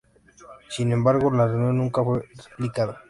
[0.67, 2.23] Sin embargo, la reunión nunca fue
[2.57, 2.99] replicada.